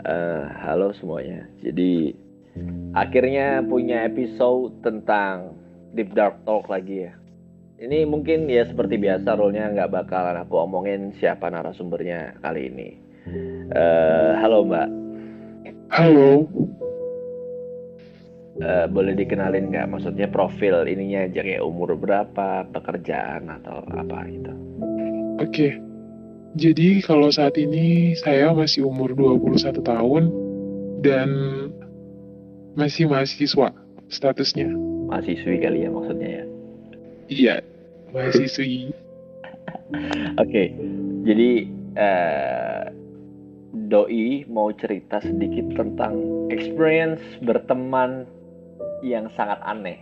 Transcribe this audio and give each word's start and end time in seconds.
Uh, 0.00 0.48
halo 0.64 0.96
semuanya. 0.96 1.44
Jadi 1.60 2.16
akhirnya 2.96 3.60
punya 3.60 4.08
episode 4.08 4.80
tentang 4.80 5.52
Deep 5.92 6.16
Dark 6.16 6.40
Talk 6.48 6.72
lagi 6.72 7.04
ya. 7.08 7.12
Ini 7.80 8.04
mungkin 8.04 8.48
ya 8.48 8.68
seperti 8.68 9.00
biasa 9.00 9.36
role-nya 9.36 9.72
nggak 9.72 9.92
bakalan 9.92 10.36
aku 10.40 10.60
omongin 10.60 11.16
siapa 11.16 11.48
narasumbernya 11.48 12.40
kali 12.40 12.68
ini. 12.72 12.88
Uh, 13.72 14.36
halo 14.40 14.64
Mbak. 14.64 14.88
Halo. 15.92 16.48
Uh, 18.60 18.86
boleh 18.92 19.16
dikenalin 19.16 19.72
nggak? 19.72 19.88
Maksudnya 19.88 20.28
profil 20.28 20.84
ininya 20.84 21.24
aja 21.28 21.40
kayak 21.40 21.64
umur 21.64 21.96
berapa, 21.96 22.68
pekerjaan 22.72 23.48
atau 23.48 23.84
apa 23.88 24.18
gitu. 24.28 24.52
Oke. 25.40 25.48
Okay. 25.48 25.72
Jadi 26.58 26.98
kalau 27.06 27.30
saat 27.30 27.54
ini 27.54 28.18
saya 28.18 28.50
masih 28.50 28.82
umur 28.90 29.14
21 29.14 29.70
tahun 29.86 30.24
dan 30.98 31.28
masih 32.74 33.06
mahasiswa 33.06 33.70
statusnya. 34.10 34.66
Mahasiswi 35.06 35.62
kali 35.62 35.86
ya 35.86 35.90
maksudnya 35.94 36.30
ya? 36.42 36.44
Iya, 37.30 37.54
mahasiswi. 38.10 38.90
Oke, 38.90 40.42
okay. 40.42 40.66
jadi 41.22 41.50
uh, 41.98 42.82
Doi 43.90 44.46
mau 44.50 44.70
cerita 44.74 45.22
sedikit 45.22 45.78
tentang 45.78 46.18
experience 46.50 47.22
berteman 47.42 48.26
yang 49.06 49.30
sangat 49.38 49.62
aneh. 49.62 49.98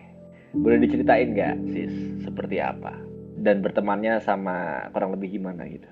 Boleh 0.57 0.81
diceritain 0.81 1.37
nggak, 1.37 1.57
sis? 1.77 1.93
Seperti 2.25 2.61
apa? 2.61 2.97
Dan 3.37 3.61
bertemannya 3.61 4.25
sama 4.25 4.89
kurang 4.97 5.13
lebih 5.17 5.37
gimana 5.37 5.69
gitu? 5.69 5.89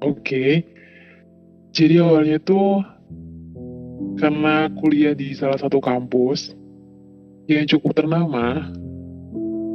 Oke. 0.00 0.64
Jadi 1.70 2.00
awalnya 2.00 2.40
tuh 2.42 2.82
karena 4.16 4.66
kuliah 4.80 5.14
di 5.14 5.36
salah 5.36 5.60
satu 5.60 5.78
kampus 5.78 6.56
yang 7.46 7.68
cukup 7.68 7.94
ternama 7.94 8.68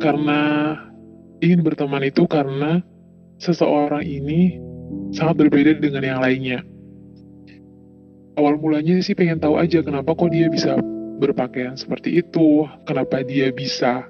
karena 0.04 0.42
ingin 1.40 1.62
berteman 1.64 2.04
itu 2.04 2.28
karena 2.28 2.84
seseorang 3.40 4.04
ini 4.04 4.60
sangat 5.16 5.46
berbeda 5.46 5.78
dengan 5.80 6.04
yang 6.04 6.20
lainnya. 6.20 6.60
Awal 8.36 8.60
mulanya 8.60 9.00
sih 9.00 9.16
pengen 9.16 9.40
tahu 9.40 9.56
aja 9.56 9.80
kenapa 9.80 10.12
kok 10.12 10.34
dia 10.34 10.52
bisa 10.52 10.76
berpakaian 11.24 11.80
seperti 11.80 12.20
itu, 12.20 12.68
kenapa 12.84 13.24
dia 13.24 13.48
bisa 13.56 14.04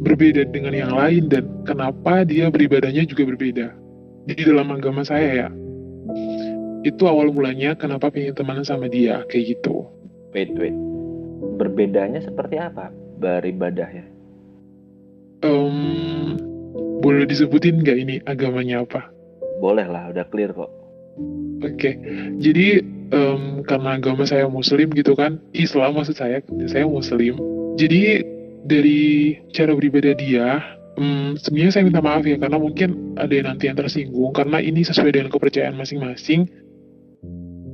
berbeda 0.00 0.48
dengan 0.48 0.72
yang 0.72 0.92
lain, 0.96 1.28
dan 1.28 1.44
kenapa 1.68 2.24
dia 2.24 2.48
beribadahnya 2.48 3.04
juga 3.04 3.28
berbeda 3.28 3.81
di 4.26 4.42
dalam 4.42 4.70
agama 4.70 5.02
saya 5.02 5.46
ya 5.46 5.48
itu 6.82 7.02
awal 7.06 7.30
mulanya 7.30 7.78
kenapa 7.78 8.10
pengen 8.10 8.34
temenan 8.34 8.66
sama 8.66 8.90
dia 8.90 9.22
kayak 9.30 9.58
gitu. 9.58 9.86
Wait 10.34 10.50
wait. 10.58 10.74
Berbedanya 11.58 12.18
seperti 12.18 12.58
apa 12.58 12.90
beribadahnya? 13.22 14.02
Um, 15.46 16.38
boleh 17.02 17.26
disebutin 17.26 17.82
nggak 17.82 17.98
ini 17.98 18.14
agamanya 18.26 18.82
apa? 18.82 19.10
Boleh 19.62 19.86
lah 19.86 20.10
udah 20.10 20.26
clear 20.30 20.50
kok. 20.50 20.70
Oke 21.62 21.78
okay. 21.78 21.94
jadi 22.42 22.82
um, 23.14 23.62
karena 23.62 24.02
agama 24.02 24.26
saya 24.26 24.50
muslim 24.50 24.90
gitu 24.90 25.14
kan 25.14 25.38
Islam 25.54 25.94
maksud 25.94 26.18
saya 26.18 26.42
saya 26.66 26.82
muslim. 26.82 27.38
Jadi 27.78 28.26
dari 28.66 29.38
cara 29.54 29.70
beribadah 29.74 30.14
dia 30.18 30.58
Hmm, 30.92 31.40
sebenarnya 31.40 31.72
saya 31.72 31.84
minta 31.88 32.04
maaf 32.04 32.20
ya 32.28 32.36
karena 32.36 32.60
mungkin 32.60 33.16
ada 33.16 33.32
yang 33.32 33.46
nanti 33.48 33.64
yang 33.64 33.80
tersinggung 33.80 34.36
karena 34.36 34.60
ini 34.60 34.84
sesuai 34.84 35.12
dengan 35.16 35.30
kepercayaan 35.32 35.76
masing-masing. 35.76 36.44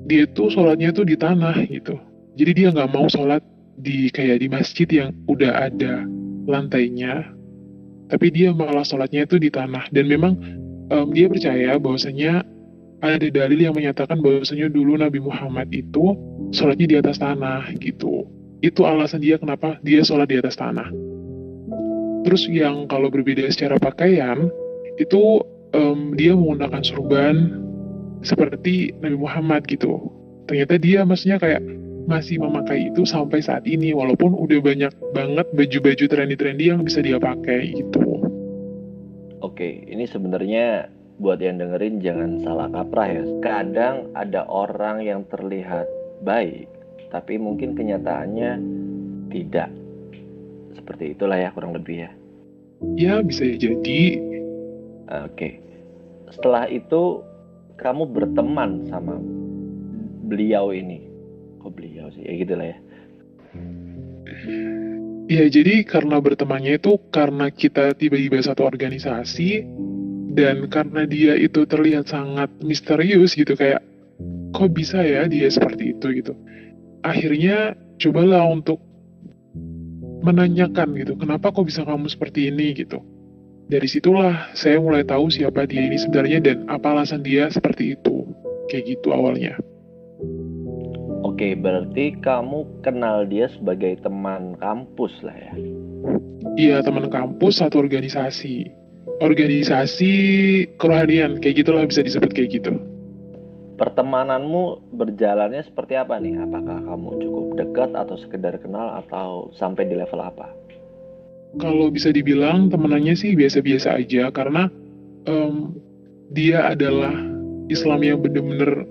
Dia 0.07 0.25
tuh 0.31 0.55
sholatnya 0.55 0.95
tuh 0.95 1.03
di 1.03 1.19
tanah 1.19 1.67
gitu. 1.67 1.99
Jadi 2.39 2.51
dia 2.55 2.69
nggak 2.71 2.91
mau 2.95 3.11
sholat 3.11 3.43
di 3.79 4.07
kayak 4.15 4.39
di 4.39 4.47
masjid 4.47 4.87
yang 4.87 5.11
udah 5.27 5.67
ada 5.67 6.07
lantainya, 6.47 7.27
tapi 8.07 8.31
dia 8.31 8.55
malah 8.55 8.87
sholatnya 8.87 9.27
itu 9.27 9.37
di 9.43 9.51
tanah. 9.51 9.91
Dan 9.91 10.07
memang 10.07 10.39
um, 10.95 11.11
dia 11.11 11.27
percaya 11.27 11.75
bahwasanya 11.77 12.47
ada 13.03 13.27
dalil 13.31 13.59
yang 13.59 13.75
menyatakan 13.75 14.23
bahwasanya 14.23 14.71
dulu 14.71 14.95
Nabi 14.95 15.19
Muhammad 15.19 15.71
itu 15.75 16.15
sholatnya 16.55 16.87
di 16.87 16.97
atas 17.03 17.19
tanah 17.19 17.67
gitu. 17.83 18.31
Itu 18.63 18.87
alasan 18.87 19.23
dia 19.23 19.39
kenapa 19.43 19.83
dia 19.83 20.07
sholat 20.07 20.31
di 20.31 20.39
atas 20.39 20.55
tanah. 20.55 20.87
Terus 22.27 22.49
yang 22.51 22.91
kalau 22.91 23.13
berbeda 23.13 23.47
secara 23.51 23.79
pakaian, 23.79 24.51
itu 24.99 25.43
um, 25.75 26.15
dia 26.19 26.35
menggunakan 26.35 26.83
surban 26.83 27.55
seperti 28.27 28.95
Nabi 28.99 29.17
Muhammad 29.19 29.67
gitu. 29.71 30.11
Ternyata 30.51 30.81
dia 30.81 31.05
maksudnya 31.05 31.39
kayak 31.39 31.63
masih 32.09 32.41
memakai 32.41 32.89
itu 32.89 33.05
sampai 33.05 33.45
saat 33.45 33.69
ini 33.69 33.93
walaupun 33.93 34.33
udah 34.33 34.65
banyak 34.65 34.93
banget 35.13 35.47
baju-baju 35.53 36.05
trendy-trendy 36.09 36.73
yang 36.73 36.81
bisa 36.81 37.05
dia 37.05 37.21
pakai 37.21 37.77
gitu. 37.77 38.25
Oke, 39.45 39.85
ini 39.87 40.09
sebenarnya 40.09 40.89
buat 41.21 41.39
yang 41.39 41.61
dengerin 41.61 42.01
jangan 42.01 42.41
salah 42.43 42.73
kaprah 42.73 43.09
ya. 43.13 43.23
Kadang 43.45 44.09
ada 44.17 44.49
orang 44.49 45.05
yang 45.05 45.21
terlihat 45.29 45.85
baik, 46.25 46.67
tapi 47.13 47.37
mungkin 47.37 47.77
kenyataannya 47.77 48.51
tidak. 49.29 49.71
Seperti 50.79 51.19
itulah 51.19 51.37
ya 51.37 51.51
kurang 51.51 51.75
lebih 51.75 52.07
ya. 52.07 52.11
Ya, 52.95 53.15
bisa 53.21 53.43
jadi. 53.45 54.03
Oke. 55.11 55.35
Okay. 55.35 55.53
Setelah 56.31 56.71
itu 56.71 57.27
kamu 57.79 58.07
berteman 58.15 58.87
sama 58.87 59.19
beliau 60.31 60.71
ini. 60.71 61.03
Kok 61.59 61.73
beliau 61.75 62.07
sih? 62.15 62.23
Ya 62.23 62.33
gitu 62.39 62.55
lah 62.55 62.67
ya. 62.71 62.79
Ya, 65.29 65.45
jadi 65.45 65.85
karena 65.85 66.25
bertemannya 66.25 66.81
itu 66.81 66.97
karena 67.13 67.53
kita 67.53 67.93
tiba-tiba 67.99 68.41
satu 68.41 68.65
organisasi 68.65 69.61
dan 70.33 70.71
karena 70.73 71.05
dia 71.05 71.37
itu 71.37 71.69
terlihat 71.69 72.09
sangat 72.09 72.49
misterius 72.65 73.37
gitu 73.37 73.53
kayak 73.53 73.85
kok 74.57 74.71
bisa 74.73 75.05
ya 75.05 75.29
dia 75.29 75.53
seperti 75.53 75.93
itu 75.93 76.07
gitu. 76.25 76.33
Akhirnya 77.05 77.77
cobalah 78.01 78.49
untuk 78.49 78.81
menanyakan 80.23 80.95
gitu, 80.99 81.15
kenapa 81.15 81.55
kok 81.55 81.67
bisa 81.69 81.87
kamu 81.87 82.11
seperti 82.11 82.51
ini 82.51 82.75
gitu. 82.75 82.99
Dari 83.69 83.85
situlah 83.85 84.49
saya 84.57 84.81
mulai 84.81 85.05
tahu 85.05 85.29
siapa 85.29 85.69
dia 85.69 85.85
ini 85.85 86.01
sebenarnya 86.01 86.41
dan 86.41 86.65
apa 86.73 86.97
alasan 86.97 87.21
dia 87.21 87.53
seperti 87.53 87.95
itu. 87.95 88.25
Kayak 88.73 88.97
gitu 88.97 89.13
awalnya. 89.13 89.57
Oke, 91.25 91.53
berarti 91.55 92.17
kamu 92.25 92.65
kenal 92.81 93.29
dia 93.29 93.53
sebagai 93.53 94.01
teman 94.01 94.57
kampus 94.59 95.13
lah 95.21 95.37
ya? 95.37 95.53
Iya, 96.57 96.77
teman 96.81 97.13
kampus 97.13 97.61
satu 97.61 97.79
organisasi. 97.85 98.73
Organisasi 99.21 100.13
kerohanian, 100.81 101.39
kayak 101.39 101.63
gitulah 101.63 101.85
bisa 101.85 102.01
disebut 102.01 102.33
kayak 102.33 102.63
gitu 102.63 102.98
pertemananmu 103.79 104.93
berjalannya 104.99 105.63
seperti 105.63 105.95
apa 105.95 106.19
nih? 106.19 106.43
Apakah 106.43 106.83
kamu 106.83 107.09
cukup 107.23 107.47
dekat 107.55 107.91
atau 107.95 108.19
sekedar 108.19 108.59
kenal 108.59 108.99
atau 109.07 109.55
sampai 109.55 109.87
di 109.87 109.95
level 109.95 110.19
apa? 110.19 110.51
Kalau 111.57 111.89
bisa 111.89 112.13
dibilang 112.13 112.69
temenannya 112.69 113.17
sih 113.17 113.33
biasa-biasa 113.33 113.97
aja 113.97 114.29
karena 114.35 114.69
um, 115.25 115.73
dia 116.35 116.69
adalah 116.69 117.15
Islam 117.73 118.05
yang 118.05 118.21
bener-bener 118.21 118.85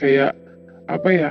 kayak 0.00 0.32
apa 0.88 1.08
ya 1.12 1.30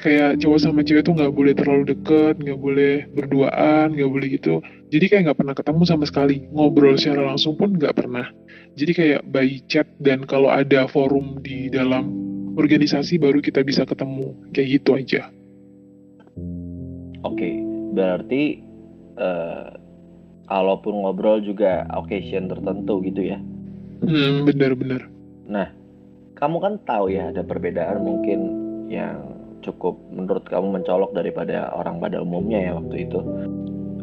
kayak 0.00 0.40
cowok 0.40 0.58
sama 0.58 0.80
cewek 0.80 1.04
tuh 1.04 1.14
nggak 1.14 1.32
boleh 1.36 1.52
terlalu 1.52 1.92
deket, 1.92 2.40
nggak 2.40 2.60
boleh 2.60 3.04
berduaan, 3.12 3.92
nggak 3.92 4.10
boleh 4.10 4.28
gitu. 4.32 4.64
Jadi 4.88 5.04
kayak 5.06 5.22
nggak 5.30 5.38
pernah 5.38 5.54
ketemu 5.54 5.82
sama 5.84 6.04
sekali, 6.08 6.48
ngobrol 6.50 6.96
secara 6.96 7.28
langsung 7.28 7.54
pun 7.54 7.76
nggak 7.76 7.94
pernah. 7.94 8.26
Jadi 8.74 8.92
kayak 8.96 9.20
by 9.28 9.60
chat 9.68 9.86
dan 10.00 10.24
kalau 10.24 10.48
ada 10.48 10.88
forum 10.88 11.38
di 11.44 11.68
dalam 11.68 12.08
organisasi 12.56 13.20
baru 13.20 13.38
kita 13.44 13.60
bisa 13.62 13.84
ketemu, 13.84 14.32
kayak 14.56 14.68
gitu 14.80 14.90
aja. 14.96 15.22
Oke, 17.20 17.60
berarti 17.92 18.64
uh, 19.20 19.76
kalaupun 20.48 21.04
ngobrol 21.04 21.44
juga 21.44 21.84
occasion 21.92 22.48
tertentu 22.48 23.04
gitu 23.04 23.36
ya? 23.36 23.38
Hmm, 24.00 24.48
benar-benar. 24.48 25.06
Nah, 25.44 25.68
kamu 26.40 26.56
kan 26.58 26.74
tahu 26.88 27.12
ya 27.12 27.28
ada 27.28 27.44
perbedaan 27.44 28.00
mungkin 28.00 28.40
yang 28.88 29.39
cukup 29.60 29.96
menurut 30.12 30.44
kamu 30.48 30.80
mencolok 30.80 31.12
daripada 31.12 31.70
orang 31.76 32.00
pada 32.00 32.20
umumnya 32.20 32.60
ya 32.60 32.72
waktu 32.76 33.08
itu? 33.08 33.20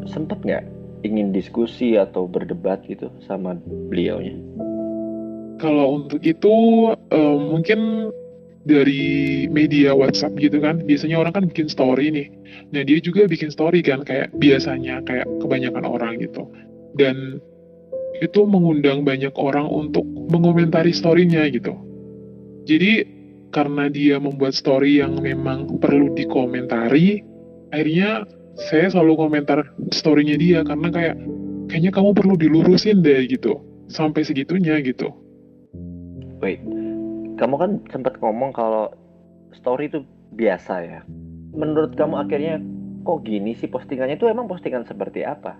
Sempet 0.07 0.39
nggak 0.45 0.63
ingin 1.05 1.35
diskusi 1.35 1.99
atau 1.99 2.25
berdebat 2.25 2.81
gitu 2.87 3.11
sama 3.25 3.57
beliaunya? 3.91 4.37
Kalau 5.57 6.05
untuk 6.05 6.21
itu 6.21 6.53
um, 6.93 7.39
mungkin 7.57 8.13
dari 8.67 9.47
media 9.47 9.95
WhatsApp 9.95 10.35
gitu 10.37 10.59
kan 10.59 10.83
biasanya 10.83 11.17
orang 11.17 11.33
kan 11.33 11.45
bikin 11.47 11.71
story 11.71 12.11
nih. 12.11 12.27
Nah 12.75 12.83
dia 12.83 12.99
juga 12.99 13.25
bikin 13.25 13.49
story 13.49 13.79
kan 13.79 14.03
kayak 14.03 14.35
biasanya 14.37 15.01
kayak 15.07 15.25
kebanyakan 15.39 15.87
orang 15.87 16.19
gitu. 16.19 16.45
Dan 16.99 17.39
itu 18.19 18.43
mengundang 18.43 19.07
banyak 19.07 19.33
orang 19.39 19.65
untuk 19.71 20.03
mengomentari 20.29 20.91
storynya 20.91 21.47
gitu. 21.47 21.73
Jadi 22.67 23.16
karena 23.51 23.87
dia 23.87 24.19
membuat 24.19 24.53
story 24.53 24.99
yang 24.99 25.19
memang 25.19 25.79
perlu 25.79 26.11
dikomentari, 26.13 27.23
akhirnya 27.71 28.27
saya 28.57 28.89
selalu 28.89 29.27
komentar 29.27 29.63
storynya 29.93 30.35
dia 30.35 30.65
karena 30.65 30.89
kayak 30.89 31.15
kayaknya 31.69 31.91
kamu 31.93 32.09
perlu 32.17 32.33
dilurusin 32.35 33.05
deh 33.05 33.27
gitu 33.29 33.61
sampai 33.87 34.25
segitunya 34.25 34.81
gitu. 34.81 35.13
Wait, 36.41 36.61
kamu 37.37 37.55
kan 37.57 37.71
sempat 37.93 38.17
ngomong 38.19 38.53
kalau 38.53 38.91
story 39.55 39.89
itu 39.89 40.03
biasa 40.35 40.73
ya. 40.83 40.99
Menurut 41.55 41.95
kamu 41.95 42.15
akhirnya 42.17 42.61
kok 43.07 43.23
gini 43.23 43.55
sih 43.55 43.71
postingannya 43.71 44.19
itu 44.19 44.27
emang 44.27 44.51
postingan 44.51 44.83
seperti 44.85 45.23
apa? 45.23 45.55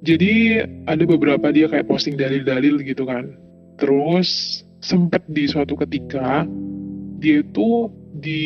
Jadi 0.00 0.64
ada 0.88 1.04
beberapa 1.04 1.52
dia 1.52 1.68
kayak 1.68 1.86
posting 1.86 2.16
dalil-dalil 2.16 2.80
gitu 2.80 3.04
kan. 3.04 3.36
Terus 3.76 4.60
sempat 4.80 5.20
di 5.28 5.44
suatu 5.44 5.76
ketika 5.76 6.48
dia 7.20 7.44
itu 7.44 7.92
di 8.16 8.42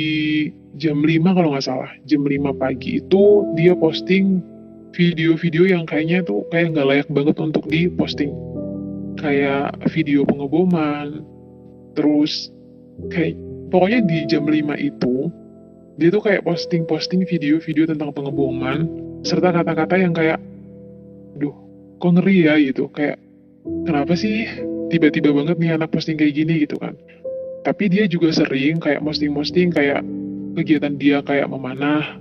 jam 0.76 1.00
5 1.00 1.37
kalau 1.38 1.55
nggak 1.55 1.67
salah, 1.67 1.91
jam 2.05 2.26
5 2.26 2.50
pagi 2.59 2.99
itu 2.99 3.47
dia 3.55 3.73
posting 3.79 4.43
video-video 4.94 5.71
yang 5.71 5.87
kayaknya 5.87 6.23
tuh 6.26 6.47
kayak 6.50 6.75
nggak 6.75 6.87
layak 6.87 7.09
banget 7.11 7.37
untuk 7.38 7.65
diposting. 7.71 8.35
Kayak 9.19 9.79
video 9.94 10.26
pengeboman, 10.26 11.23
terus 11.94 12.50
kayak 13.09 13.38
pokoknya 13.71 14.03
di 14.05 14.19
jam 14.26 14.44
5 14.44 14.75
itu 14.79 15.31
dia 15.94 16.11
tuh 16.11 16.23
kayak 16.26 16.43
posting-posting 16.43 17.23
video-video 17.23 17.87
tentang 17.87 18.11
pengeboman 18.11 18.91
serta 19.23 19.55
kata-kata 19.55 19.94
yang 19.94 20.11
kayak 20.11 20.43
duh 21.38 21.55
kok 22.03 22.11
ngeri 22.19 22.50
ya 22.50 22.59
gitu. 22.59 22.91
Kayak 22.91 23.23
kenapa 23.87 24.19
sih 24.19 24.50
tiba-tiba 24.91 25.31
banget 25.31 25.56
nih 25.62 25.79
anak 25.79 25.94
posting 25.94 26.19
kayak 26.19 26.35
gini 26.35 26.67
gitu 26.67 26.76
kan 26.76 26.99
tapi 27.64 27.88
dia 27.88 28.05
juga 28.05 28.28
sering 28.31 28.78
kayak 28.78 29.00
posting-posting 29.00 29.72
kayak 29.72 30.05
kegiatan 30.55 30.94
dia 31.00 31.25
kayak 31.25 31.49
memanah 31.49 32.20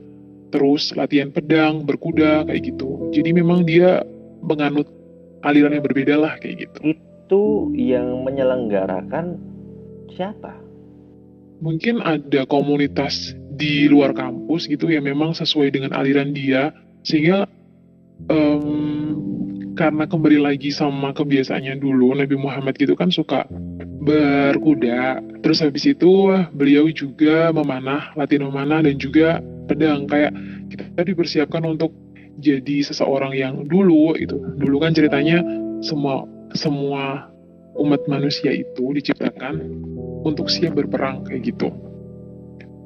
terus 0.49 0.95
latihan 0.95 1.29
pedang 1.29 1.83
berkuda 1.83 2.47
kayak 2.47 2.73
gitu. 2.73 3.11
Jadi 3.11 3.35
memang 3.35 3.67
dia 3.67 4.01
menganut 4.39 4.87
aliran 5.43 5.75
yang 5.75 5.83
berbeda 5.83 6.15
lah 6.15 6.33
kayak 6.39 6.69
gitu. 6.69 6.95
Itu 6.95 7.43
yang 7.75 8.23
menyelenggarakan 8.23 9.37
siapa? 10.15 10.55
Mungkin 11.59 11.99
ada 11.99 12.47
komunitas 12.47 13.35
di 13.53 13.85
luar 13.91 14.15
kampus 14.15 14.65
gitu 14.65 14.89
yang 14.89 15.05
memang 15.05 15.35
sesuai 15.35 15.73
dengan 15.75 15.93
aliran 15.93 16.33
dia 16.33 16.73
sehingga 17.03 17.45
um, 18.29 19.13
karena 19.73 20.05
kembali 20.05 20.39
lagi 20.41 20.69
sama 20.69 21.13
kebiasaannya 21.17 21.81
dulu 21.81 22.13
Nabi 22.13 22.35
Muhammad 22.37 22.77
gitu 22.77 22.93
kan 22.93 23.09
suka 23.09 23.45
berkuda. 24.03 25.23
Terus 25.41 25.63
habis 25.63 25.87
itu 25.87 26.31
beliau 26.51 26.91
juga 26.91 27.49
memanah 27.55 28.11
latihan 28.19 28.47
memanah 28.51 28.83
dan 28.83 28.95
juga 28.99 29.39
pedang. 29.71 30.05
Kayak 30.05 30.35
kita 30.69 31.01
dipersiapkan 31.07 31.63
untuk 31.63 31.95
jadi 32.43 32.83
seseorang 32.83 33.33
yang 33.37 33.63
dulu 33.69 34.17
itu 34.17 34.35
dulu 34.57 34.81
kan 34.81 34.91
ceritanya 34.91 35.39
semua 35.85 36.25
semua 36.57 37.29
umat 37.77 38.01
manusia 38.09 38.53
itu 38.53 38.93
diciptakan 38.93 39.61
untuk 40.25 40.49
siap 40.49 40.77
berperang 40.77 41.25
kayak 41.25 41.53
gitu. 41.53 41.69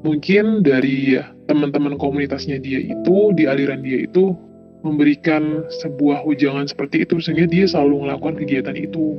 Mungkin 0.06 0.62
dari 0.64 1.18
teman-teman 1.50 1.98
komunitasnya 1.98 2.62
dia 2.62 2.80
itu 2.80 3.34
di 3.34 3.50
aliran 3.50 3.81
dia 3.81 4.06
itu 4.06 4.36
memberikan 4.86 5.66
sebuah 5.84 6.24
ujangan 6.24 6.69
seperti 6.69 7.04
itu 7.04 7.18
sehingga 7.19 7.50
dia 7.50 7.66
selalu 7.66 8.08
melakukan 8.08 8.38
kegiatan 8.40 8.78
itu. 8.78 9.18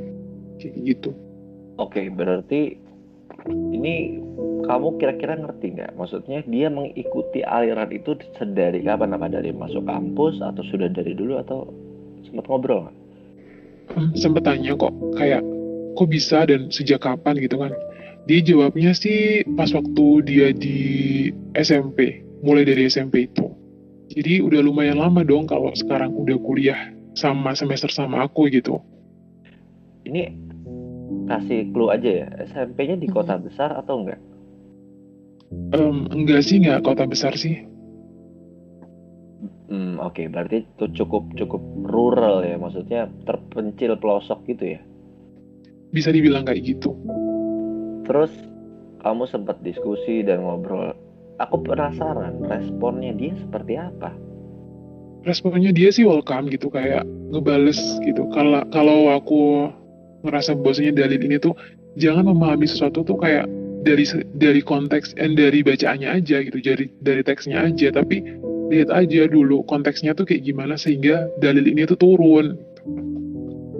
Kayak 0.57 0.75
gitu. 0.87 1.11
Oke, 1.79 2.11
berarti 2.11 2.75
ini 3.47 4.19
kamu 4.67 4.99
kira-kira 4.99 5.39
ngerti 5.39 5.79
nggak? 5.79 5.95
Maksudnya 5.95 6.43
dia 6.43 6.67
mengikuti 6.67 7.39
aliran 7.41 7.89
itu 7.95 8.19
sedari 8.35 8.83
kapan? 8.83 9.15
Apa 9.15 9.31
dari 9.31 9.55
masuk 9.55 9.87
kampus 9.87 10.43
atau 10.43 10.61
sudah 10.67 10.91
dari 10.91 11.15
dulu 11.15 11.39
atau 11.39 11.71
sempat 12.27 12.45
ngobrol 12.51 12.85
nggak? 12.85 12.97
Sempat 14.19 14.43
tanya 14.45 14.75
kok, 14.75 14.93
kayak 15.17 15.41
kok 15.95 16.09
bisa 16.11 16.45
dan 16.45 16.67
sejak 16.69 17.01
kapan 17.01 17.39
gitu 17.39 17.57
kan? 17.57 17.71
Dia 18.27 18.43
jawabnya 18.43 18.93
sih 18.93 19.47
pas 19.55 19.71
waktu 19.71 20.05
dia 20.27 20.53
di 20.53 20.77
SMP, 21.57 22.21
mulai 22.43 22.67
dari 22.67 22.85
SMP 22.85 23.25
itu 23.31 23.49
jadi 24.09 24.41
udah 24.41 24.61
lumayan 24.65 24.97
lama 24.97 25.21
dong 25.21 25.45
kalau 25.45 25.69
sekarang 25.77 26.09
udah 26.17 26.37
kuliah 26.41 26.89
sama 27.13 27.53
semester 27.53 27.93
sama 27.93 28.25
aku 28.25 28.49
gitu. 28.49 28.81
Ini 30.09 30.48
kasih 31.29 31.69
clue 31.69 31.93
aja 31.93 32.09
ya, 32.25 32.27
SMP-nya 32.49 32.97
di 32.97 33.07
kota 33.07 33.37
hmm. 33.37 33.45
besar 33.45 33.69
atau 33.77 34.01
enggak? 34.01 34.19
Um, 35.77 36.09
enggak 36.09 36.41
sih, 36.45 36.57
enggak 36.61 36.81
kota 36.81 37.05
besar 37.05 37.37
sih. 37.37 37.63
Hmm, 39.69 40.01
oke, 40.01 40.17
okay. 40.17 40.25
berarti 40.25 40.65
itu 40.65 40.85
cukup 40.97 41.29
cukup 41.37 41.61
rural 41.85 42.41
ya, 42.41 42.57
maksudnya 42.57 43.05
terpencil 43.29 43.93
pelosok 44.01 44.41
gitu 44.49 44.75
ya? 44.77 44.81
Bisa 45.93 46.09
dibilang 46.09 46.45
kayak 46.45 46.65
gitu. 46.65 46.97
Terus 48.09 48.33
kamu 49.05 49.29
sempat 49.29 49.61
diskusi 49.61 50.25
dan 50.25 50.43
ngobrol 50.43 50.91
aku 51.39 51.63
penasaran 51.63 52.43
responnya 52.45 53.15
dia 53.15 53.33
seperti 53.39 53.79
apa 53.79 54.11
responnya 55.23 55.71
dia 55.71 55.89
sih 55.91 56.03
welcome 56.03 56.51
gitu 56.51 56.67
kayak 56.67 57.07
ngebales 57.31 57.79
gitu 58.03 58.27
kalau 58.35 58.63
kalau 58.71 59.15
aku 59.15 59.71
ngerasa 60.25 60.57
bahwasanya 60.59 60.93
dalil 61.05 61.19
ini 61.19 61.37
tuh 61.39 61.55
jangan 61.95 62.27
memahami 62.27 62.67
sesuatu 62.67 63.03
tuh 63.03 63.17
kayak 63.19 63.47
dari 63.87 64.03
dari 64.35 64.61
konteks 64.63 65.15
dan 65.15 65.39
dari 65.39 65.63
bacaannya 65.63 66.09
aja 66.19 66.43
gitu 66.43 66.59
dari 66.59 66.91
dari 66.99 67.21
teksnya 67.23 67.63
aja 67.63 67.95
tapi 67.95 68.19
lihat 68.69 68.91
aja 68.91 69.25
dulu 69.31 69.63
konteksnya 69.65 70.11
tuh 70.13 70.27
kayak 70.27 70.43
gimana 70.43 70.75
sehingga 70.75 71.31
dalil 71.39 71.63
ini 71.63 71.87
tuh 71.87 71.97
turun 71.97 72.59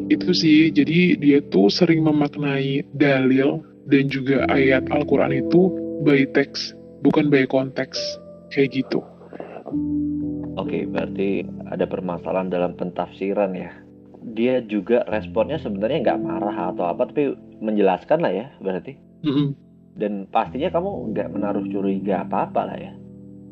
itu 0.10 0.34
sih 0.34 0.74
jadi 0.74 1.20
dia 1.20 1.40
tuh 1.54 1.70
sering 1.70 2.02
memaknai 2.02 2.88
dalil 2.98 3.62
dan 3.90 4.10
juga 4.10 4.46
ayat 4.50 4.88
Al-Quran 4.90 5.36
itu 5.36 5.70
by 6.02 6.26
teks 6.34 6.74
bukan 7.06 7.28
by 7.28 7.46
konteks 7.46 7.98
kayak 8.54 8.84
gitu. 8.84 9.02
Oke, 10.60 10.84
berarti 10.90 11.46
ada 11.72 11.86
permasalahan 11.88 12.52
dalam 12.52 12.76
pentafsiran 12.76 13.56
ya. 13.56 13.72
Dia 14.36 14.62
juga 14.66 15.06
responnya 15.10 15.58
sebenarnya 15.58 16.06
nggak 16.06 16.22
marah 16.22 16.58
atau 16.74 16.86
apa, 16.90 17.10
tapi 17.10 17.34
menjelaskan 17.60 18.20
lah 18.22 18.32
ya 18.34 18.46
berarti. 18.62 18.96
Mm 19.26 19.34
-hmm. 19.34 19.48
Dan 20.00 20.14
pastinya 20.32 20.70
kamu 20.72 21.16
nggak 21.16 21.28
menaruh 21.34 21.66
curiga 21.68 22.24
apa-apa 22.24 22.62
lah 22.70 22.78
ya. 22.78 22.92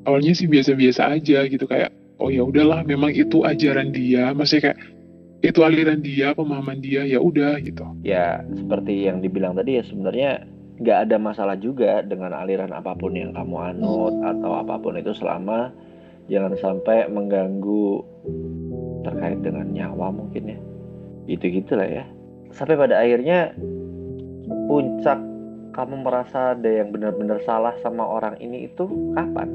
Awalnya 0.07 0.33
sih 0.37 0.47
biasa-biasa 0.47 1.19
aja 1.19 1.43
gitu 1.51 1.67
kayak, 1.67 1.91
oh 2.23 2.31
ya 2.31 2.47
udahlah, 2.47 2.87
memang 2.87 3.11
itu 3.11 3.43
ajaran 3.43 3.91
dia, 3.91 4.31
masih 4.31 4.63
kayak 4.63 4.79
itu 5.43 5.59
aliran 5.61 5.99
dia, 5.99 6.31
pemahaman 6.31 6.79
dia, 6.79 7.03
ya 7.03 7.19
udah 7.19 7.59
gitu. 7.59 7.83
Ya 8.07 8.41
seperti 8.55 9.05
yang 9.05 9.19
dibilang 9.19 9.59
tadi 9.59 9.77
ya 9.77 9.83
sebenarnya 9.83 10.47
nggak 10.77 11.09
ada 11.09 11.17
masalah 11.17 11.57
juga 11.57 12.05
dengan 12.05 12.33
aliran 12.37 12.69
apa 12.69 12.93
pun 12.93 13.17
yang 13.17 13.33
kamu 13.33 13.75
anut 13.75 14.13
atau 14.21 14.61
apa 14.61 14.77
pun 14.77 14.93
itu 14.93 15.09
selama 15.17 15.73
jangan 16.29 16.53
sampai 16.59 17.09
mengganggu 17.09 18.05
terkait 19.07 19.39
dengan 19.39 19.71
nyawa 19.71 20.11
mungkin 20.11 20.51
ya. 20.51 20.59
Gitu 21.31 21.63
gitulah 21.63 21.87
ya. 21.87 22.03
Sampai 22.51 22.75
pada 22.75 22.99
akhirnya 22.99 23.55
puncak 24.67 25.19
kamu 25.77 26.01
merasa 26.01 26.57
ada 26.57 26.65
yang 26.65 26.89
benar-benar 26.89 27.37
salah 27.45 27.77
sama 27.85 28.01
orang 28.01 28.33
ini 28.41 28.65
itu 28.65 28.89
kapan? 29.13 29.53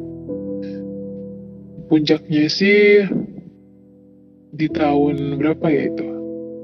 Puncaknya 1.90 2.46
sih 2.46 3.04
di 4.54 4.66
tahun 4.70 5.36
berapa 5.36 5.66
ya 5.66 5.90
itu? 5.90 6.08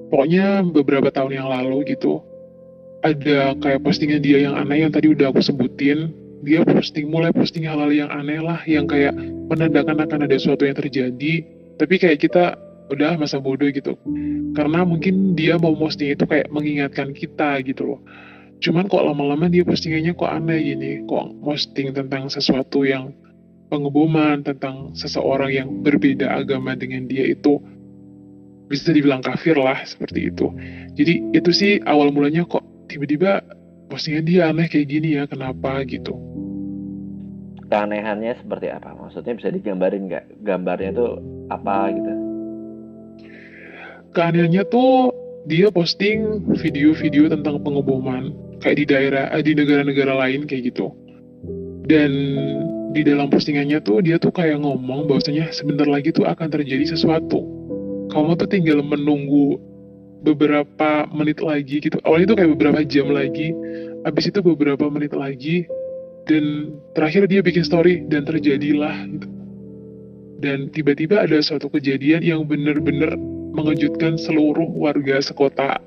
Pokoknya 0.08 0.62
beberapa 0.64 1.10
tahun 1.10 1.42
yang 1.42 1.48
lalu 1.50 1.84
gitu. 1.90 2.22
Ada 3.02 3.58
kayak 3.58 3.84
postingan 3.84 4.22
dia 4.24 4.46
yang 4.46 4.54
aneh 4.56 4.86
yang 4.86 4.94
tadi 4.94 5.10
udah 5.10 5.34
aku 5.34 5.42
sebutin. 5.42 6.14
Dia 6.46 6.62
posting 6.62 7.10
mulai 7.10 7.34
posting 7.34 7.66
hal-hal 7.66 7.90
yang 7.90 8.10
aneh 8.14 8.38
lah 8.38 8.62
yang 8.64 8.86
kayak 8.86 9.10
menandakan 9.50 9.98
akan 10.06 10.22
ada 10.22 10.38
sesuatu 10.38 10.64
yang 10.64 10.78
terjadi. 10.78 11.42
Tapi 11.82 11.94
kayak 11.98 12.22
kita 12.22 12.54
udah 12.88 13.20
masa 13.20 13.38
bodoh 13.38 13.68
gitu. 13.68 13.94
Karena 14.56 14.82
mungkin 14.82 15.36
dia 15.36 15.60
mau 15.60 15.76
posting 15.76 16.16
itu 16.16 16.24
kayak 16.24 16.48
mengingatkan 16.48 17.12
kita 17.12 17.60
gitu 17.62 17.94
loh. 17.94 18.00
Cuman 18.58 18.90
kok 18.90 19.06
lama-lama 19.06 19.46
dia 19.46 19.62
postingannya 19.62 20.18
kok 20.18 20.26
aneh 20.26 20.58
gini 20.58 21.06
kok 21.06 21.30
posting 21.46 21.94
tentang 21.94 22.26
sesuatu 22.26 22.82
yang 22.82 23.14
pengeboman 23.70 24.42
tentang 24.42 24.96
seseorang 24.98 25.52
yang 25.52 25.68
berbeda 25.84 26.26
agama 26.26 26.74
dengan 26.74 27.06
dia 27.06 27.22
itu 27.28 27.62
bisa 28.66 28.90
dibilang 28.90 29.22
kafir 29.22 29.54
lah 29.54 29.86
seperti 29.86 30.34
itu. 30.34 30.50
Jadi 30.98 31.38
itu 31.38 31.50
sih 31.54 31.72
awal 31.86 32.10
mulanya 32.10 32.42
kok 32.50 32.64
tiba-tiba 32.90 33.46
postingan 33.86 34.26
dia 34.26 34.50
aneh 34.50 34.66
kayak 34.66 34.90
gini 34.90 35.22
ya 35.22 35.30
kenapa 35.30 35.86
gitu? 35.86 36.18
Keanehannya 37.68 38.42
seperti 38.42 38.72
apa? 38.72 38.96
Maksudnya 38.96 39.36
bisa 39.38 39.52
digambarin 39.52 40.08
nggak? 40.08 40.40
Gambarnya 40.42 40.90
tuh 40.96 41.20
apa 41.52 41.92
gitu 41.94 42.17
keanehannya 44.12 44.64
tuh 44.68 45.12
dia 45.48 45.72
posting 45.72 46.44
video-video 46.60 47.32
tentang 47.32 47.64
pengeboman 47.64 48.36
kayak 48.60 48.76
di 48.80 48.84
daerah 48.84 49.24
eh, 49.32 49.42
di 49.42 49.52
negara-negara 49.56 50.12
lain 50.14 50.44
kayak 50.44 50.74
gitu. 50.74 50.92
Dan 51.88 52.12
di 52.92 53.00
dalam 53.04 53.32
postingannya 53.32 53.80
tuh 53.80 54.04
dia 54.04 54.20
tuh 54.20 54.32
kayak 54.32 54.60
ngomong 54.60 55.08
bahwasanya 55.08 55.52
sebentar 55.52 55.88
lagi 55.88 56.12
tuh 56.12 56.28
akan 56.28 56.48
terjadi 56.52 56.96
sesuatu. 56.96 57.40
Kamu 58.12 58.36
tuh 58.40 58.48
tinggal 58.48 58.80
menunggu 58.80 59.60
beberapa 60.24 61.06
menit 61.12 61.40
lagi 61.40 61.80
gitu. 61.80 61.96
Awalnya 62.04 62.34
tuh 62.34 62.36
kayak 62.40 62.50
beberapa 62.56 62.80
jam 62.84 63.08
lagi 63.12 63.52
habis 64.04 64.28
itu 64.28 64.40
beberapa 64.40 64.88
menit 64.88 65.12
lagi 65.12 65.68
dan 66.28 66.76
terakhir 66.92 67.24
dia 67.28 67.40
bikin 67.40 67.64
story 67.64 68.04
dan 68.08 68.28
terjadilah 68.28 68.94
gitu. 69.08 69.28
Dan 70.38 70.70
tiba-tiba 70.70 71.26
ada 71.26 71.42
suatu 71.42 71.66
kejadian 71.66 72.22
yang 72.22 72.46
benar-benar 72.46 73.18
mengejutkan 73.58 74.14
seluruh 74.14 74.70
warga 74.78 75.18
sekota 75.18 75.82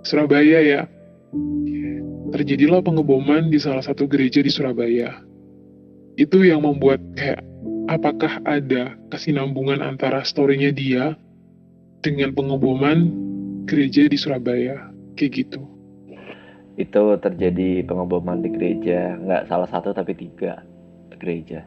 Surabaya 0.00 0.64
ya. 0.64 0.82
Terjadilah 2.32 2.80
pengeboman 2.80 3.52
di 3.52 3.60
salah 3.60 3.84
satu 3.84 4.08
gereja 4.08 4.40
di 4.40 4.48
Surabaya. 4.48 5.20
Itu 6.16 6.40
yang 6.40 6.64
membuat 6.64 7.02
kayak 7.18 7.44
apakah 7.92 8.40
ada 8.48 8.96
kesinambungan 9.12 9.84
antara 9.84 10.24
storynya 10.24 10.72
dia 10.72 11.18
dengan 12.00 12.32
pengeboman 12.32 13.12
gereja 13.68 14.08
di 14.08 14.16
Surabaya 14.16 14.88
kayak 15.20 15.32
gitu. 15.44 15.60
Itu 16.80 17.18
terjadi 17.20 17.84
pengeboman 17.84 18.40
di 18.40 18.48
gereja, 18.56 19.20
nggak 19.20 19.52
salah 19.52 19.68
satu 19.68 19.92
tapi 19.92 20.16
tiga 20.16 20.64
gereja 21.20 21.66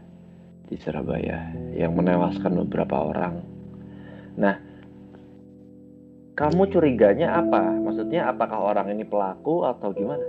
di 0.65 0.79
Surabaya 0.81 1.53
yang 1.77 1.93
menewaskan 1.93 2.65
beberapa 2.65 3.13
orang. 3.13 3.45
Nah, 4.33 4.57
kamu 6.33 6.65
curiganya 6.73 7.37
apa? 7.37 7.61
Maksudnya 7.77 8.29
apakah 8.29 8.73
orang 8.73 8.89
ini 8.93 9.05
pelaku 9.05 9.65
atau 9.69 9.93
gimana? 9.93 10.25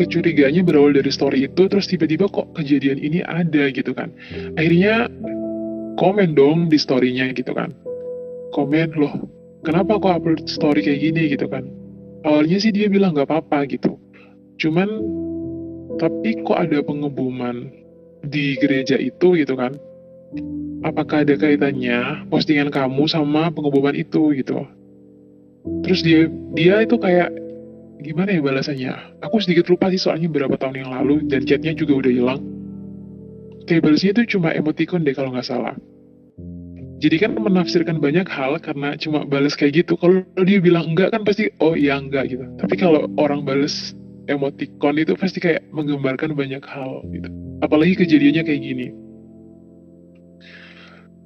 Kecuriganya 0.00 0.64
berawal 0.64 0.96
dari 0.96 1.12
story 1.12 1.44
itu, 1.44 1.68
terus 1.68 1.84
tiba-tiba 1.90 2.24
kok 2.32 2.48
kejadian 2.56 2.96
ini 2.96 3.20
ada 3.20 3.68
gitu 3.68 3.92
kan. 3.92 4.08
Akhirnya 4.56 5.12
komen 6.00 6.32
dong 6.32 6.72
di 6.72 6.80
storynya 6.80 7.28
gitu 7.36 7.52
kan. 7.52 7.76
Komen 8.56 8.96
loh, 8.96 9.28
kenapa 9.60 10.00
kok 10.00 10.24
upload 10.24 10.48
story 10.48 10.80
kayak 10.80 11.00
gini 11.04 11.22
gitu 11.36 11.44
kan. 11.44 11.68
Awalnya 12.24 12.60
sih 12.60 12.72
dia 12.72 12.88
bilang 12.88 13.16
gak 13.16 13.28
apa-apa 13.28 13.68
gitu. 13.68 13.96
Cuman, 14.60 14.88
tapi 16.00 16.36
kok 16.44 16.56
ada 16.56 16.80
pengeboman 16.84 17.68
di 18.24 18.56
gereja 18.60 19.00
itu 19.00 19.36
gitu 19.36 19.56
kan 19.56 19.72
apakah 20.86 21.26
ada 21.26 21.34
kaitannya 21.36 22.26
postingan 22.30 22.70
kamu 22.70 23.04
sama 23.10 23.50
pengeboman 23.50 23.96
itu 23.96 24.32
gitu? 24.36 24.64
Terus 25.84 26.00
dia 26.00 26.30
dia 26.56 26.74
itu 26.84 26.96
kayak 26.96 27.30
gimana 28.00 28.32
ya 28.32 28.40
balasannya? 28.40 28.92
Aku 29.26 29.42
sedikit 29.42 29.68
lupa 29.68 29.92
sih 29.92 30.00
soalnya 30.00 30.30
berapa 30.30 30.56
tahun 30.56 30.86
yang 30.86 30.90
lalu 30.90 31.28
dan 31.28 31.44
chatnya 31.44 31.76
juga 31.76 32.06
udah 32.06 32.12
hilang. 32.12 32.40
Kayak 33.68 33.86
balasnya 33.86 34.10
itu 34.16 34.38
cuma 34.38 34.50
emoticon 34.50 35.04
deh 35.04 35.14
kalau 35.14 35.30
nggak 35.30 35.46
salah. 35.46 35.76
Jadi 37.00 37.16
kan 37.16 37.32
menafsirkan 37.32 37.96
banyak 37.96 38.28
hal 38.28 38.60
karena 38.60 38.92
cuma 39.00 39.24
balas 39.24 39.56
kayak 39.56 39.84
gitu. 39.84 39.96
Kalau 39.96 40.20
dia 40.44 40.60
bilang 40.60 40.92
enggak 40.92 41.16
kan 41.16 41.24
pasti 41.24 41.48
oh 41.60 41.72
iya 41.72 41.96
enggak 41.96 42.28
gitu. 42.28 42.44
Tapi 42.60 42.74
kalau 42.76 43.08
orang 43.16 43.44
balas 43.44 43.96
emoticon 44.28 45.00
itu 45.00 45.16
pasti 45.16 45.40
kayak 45.40 45.64
menggambarkan 45.72 46.36
banyak 46.36 46.60
hal 46.64 47.04
gitu. 47.08 47.28
Apalagi 47.64 48.04
kejadiannya 48.04 48.42
kayak 48.44 48.62
gini 48.64 48.88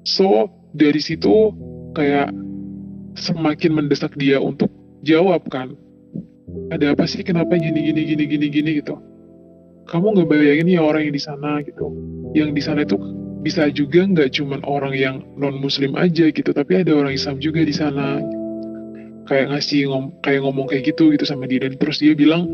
so 0.05 0.53
dari 0.77 1.01
situ 1.01 1.51
kayak 1.97 2.31
semakin 3.15 3.73
mendesak 3.73 4.13
dia 4.19 4.43
untuk 4.43 4.69
jawab 5.07 5.47
kan. 5.49 5.75
Ada 6.71 6.95
apa 6.95 7.07
sih? 7.07 7.23
Kenapa 7.23 7.55
gini 7.59 7.91
gini 7.91 8.03
gini 8.05 8.25
gini 8.27 8.47
gini 8.51 8.71
gitu. 8.83 8.99
Kamu 9.85 10.17
nggak 10.17 10.29
bayangin 10.29 10.71
ya 10.71 10.83
orang 10.83 11.09
yang 11.09 11.15
di 11.15 11.23
sana 11.23 11.61
gitu. 11.63 11.87
Yang 12.35 12.51
di 12.57 12.63
sana 12.63 12.81
itu 12.83 12.97
bisa 13.45 13.69
juga 13.69 14.01
nggak 14.09 14.33
cuman 14.41 14.65
orang 14.65 14.95
yang 14.97 15.17
non 15.37 15.61
muslim 15.61 15.93
aja 16.01 16.33
gitu 16.33 16.49
tapi 16.57 16.81
ada 16.81 16.97
orang 16.97 17.13
Islam 17.15 17.39
juga 17.39 17.63
di 17.63 17.75
sana. 17.75 18.19
Kayak 19.25 19.57
ngasih 19.57 19.89
ngom 19.89 20.05
kayak 20.21 20.41
ngomong 20.45 20.67
kayak 20.69 20.95
gitu 20.95 21.13
gitu 21.15 21.25
sama 21.25 21.49
dia. 21.49 21.65
Dan 21.65 21.77
terus 21.79 22.01
dia 22.01 22.13
bilang 22.17 22.49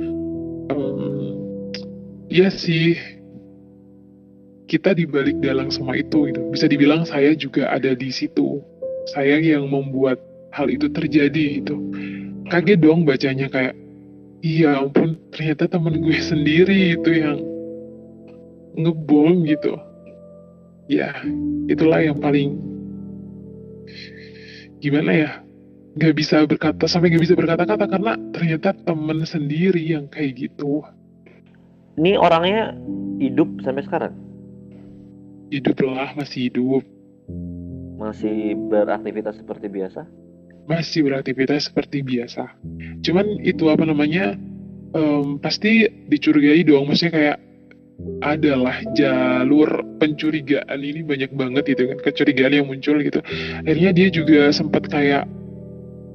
ehm, 0.71 1.39
iya 2.31 2.51
sih 2.51 2.99
kita 4.71 4.95
dibalik 4.95 5.35
dalam 5.43 5.67
semua 5.67 5.99
itu 5.99 6.31
gitu. 6.31 6.41
Bisa 6.55 6.71
dibilang 6.71 7.03
saya 7.03 7.35
juga 7.35 7.67
ada 7.75 7.91
di 7.91 8.15
situ. 8.15 8.63
Saya 9.11 9.43
yang 9.43 9.67
membuat 9.67 10.23
hal 10.55 10.71
itu 10.71 10.87
terjadi 10.87 11.59
itu. 11.59 11.75
Kaget 12.47 12.79
dong 12.79 13.03
bacanya 13.03 13.51
kayak 13.51 13.75
iya 14.47 14.79
ampun 14.79 15.19
ternyata 15.35 15.67
temen 15.67 15.99
gue 15.99 16.19
sendiri 16.23 16.95
itu 16.95 17.11
yang 17.11 17.43
ngebom 18.79 19.43
gitu. 19.51 19.75
Ya, 20.87 21.19
itulah 21.67 22.03
yang 22.03 22.23
paling 22.23 22.55
gimana 24.79 25.13
ya 25.13 25.31
Gak 25.99 26.15
bisa 26.15 26.47
berkata 26.47 26.87
sampai 26.87 27.11
gak 27.11 27.27
bisa 27.27 27.35
berkata-kata 27.35 27.91
karena 27.91 28.15
ternyata 28.31 28.71
temen 28.87 29.27
sendiri 29.27 29.83
yang 29.83 30.07
kayak 30.07 30.39
gitu 30.39 30.87
ini 31.99 32.15
orangnya 32.15 32.79
hidup 33.19 33.51
sampai 33.67 33.83
sekarang 33.83 34.15
hidup 35.51 35.77
lah 35.83 36.15
masih 36.15 36.49
hidup. 36.49 36.83
Masih 38.01 38.57
beraktivitas 38.71 39.37
seperti 39.37 39.67
biasa? 39.69 40.09
Masih 40.71 41.01
beraktivitas 41.05 41.69
seperti 41.69 42.01
biasa. 42.01 42.49
Cuman 43.05 43.43
itu 43.45 43.69
apa 43.69 43.85
namanya 43.85 44.39
um, 44.95 45.37
pasti 45.43 45.91
dicurigai 46.09 46.63
dong. 46.65 46.89
Maksudnya 46.89 47.13
kayak 47.13 47.39
adalah 48.25 48.81
jalur 48.97 49.85
pencurigaan 50.01 50.81
ini 50.81 51.05
banyak 51.05 51.35
banget 51.37 51.77
gitu 51.77 51.93
kan. 51.93 51.99
Kecurigaan 52.01 52.57
yang 52.57 52.67
muncul 52.71 52.97
gitu. 53.03 53.21
Akhirnya 53.67 53.91
dia 53.93 54.09
juga 54.09 54.49
sempat 54.55 54.89
kayak 54.89 55.29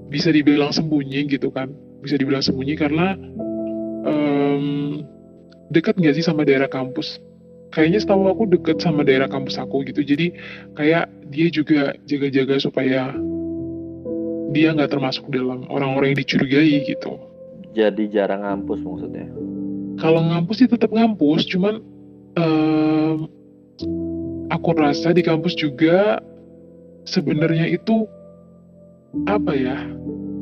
bisa 0.10 0.34
dibilang 0.34 0.74
sembunyi 0.74 1.30
gitu 1.30 1.54
kan. 1.54 1.70
Bisa 2.02 2.18
dibilang 2.18 2.42
sembunyi 2.42 2.74
karena 2.80 3.14
um, 4.08 4.66
dekat 5.70 6.00
nggak 6.00 6.16
sih 6.18 6.26
sama 6.26 6.48
daerah 6.48 6.70
kampus 6.72 7.22
kayaknya 7.76 8.00
setahu 8.00 8.32
aku 8.32 8.48
deket 8.48 8.80
sama 8.80 9.04
daerah 9.04 9.28
kampus 9.28 9.60
aku 9.60 9.84
gitu. 9.84 10.00
Jadi 10.00 10.32
kayak 10.80 11.12
dia 11.28 11.48
juga 11.52 11.92
jaga-jaga 12.08 12.56
supaya 12.64 13.12
dia 14.56 14.72
nggak 14.72 14.96
termasuk 14.96 15.28
dalam 15.28 15.68
orang-orang 15.68 16.16
yang 16.16 16.20
dicurigai 16.24 16.88
gitu. 16.88 17.20
Jadi 17.76 18.08
jarang 18.08 18.48
ngampus 18.48 18.80
maksudnya? 18.80 19.28
Kalau 20.00 20.24
ngampus 20.24 20.64
sih 20.64 20.72
tetap 20.72 20.96
ngampus 20.96 21.44
cuman 21.52 21.84
um, 22.40 23.28
aku 24.48 24.72
rasa 24.80 25.12
di 25.12 25.20
kampus 25.20 25.60
juga 25.60 26.24
sebenarnya 27.04 27.68
itu 27.68 28.08
apa 29.28 29.52
ya 29.56 29.78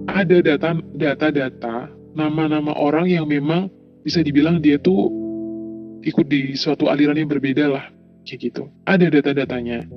ada 0.09 0.37
data 0.41 0.77
data-data 0.93 1.89
nama-nama 2.13 2.73
orang 2.77 3.09
yang 3.09 3.25
memang 3.25 3.69
bisa 4.05 4.21
dibilang 4.21 4.61
dia 4.61 4.77
tuh 4.77 5.22
ikut 6.03 6.27
di 6.27 6.53
suatu 6.59 6.91
aliran 6.91 7.17
yang 7.17 7.31
berbeda 7.31 7.65
lah 7.71 7.85
kayak 8.27 8.39
gitu. 8.51 8.63
Ada 8.85 9.07
data-datanya. 9.09 9.87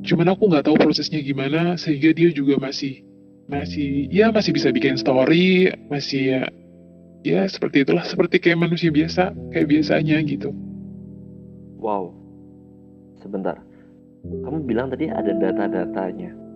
Cuman 0.00 0.26
aku 0.32 0.48
nggak 0.48 0.64
tahu 0.68 0.76
prosesnya 0.80 1.20
gimana 1.20 1.76
sehingga 1.76 2.16
dia 2.16 2.32
juga 2.32 2.56
masih 2.56 3.04
masih 3.50 4.08
ya 4.08 4.30
masih 4.30 4.54
bisa 4.54 4.70
bikin 4.70 4.94
story 4.94 5.74
masih 5.90 6.22
ya 6.22 6.42
ya 7.26 7.42
seperti 7.50 7.82
itulah 7.82 8.06
seperti 8.06 8.38
kayak 8.38 8.62
manusia 8.62 8.88
biasa 8.88 9.36
kayak 9.52 9.68
biasanya 9.68 10.16
gitu. 10.24 10.50
Wow. 11.76 12.16
Sebentar. 13.20 13.60
Kamu 14.24 14.64
bilang 14.68 14.92
tadi 14.92 15.08
ada 15.08 15.32
data-datanya 15.32 16.49